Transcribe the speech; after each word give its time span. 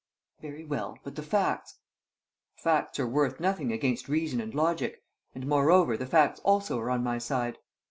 "Very 0.41 0.65
well. 0.65 0.97
But 1.03 1.15
the 1.15 1.21
facts?" 1.21 1.77
"Facts 2.55 2.99
are 2.99 3.05
worth 3.05 3.39
nothing 3.39 3.71
against 3.71 4.09
reason 4.09 4.41
and 4.41 4.51
logic; 4.51 5.03
and, 5.35 5.45
moreover, 5.45 5.95
the 5.95 6.07
facts 6.07 6.39
also 6.39 6.79
are 6.79 6.89
on 6.89 7.03
my 7.03 7.19
side. 7.19 7.59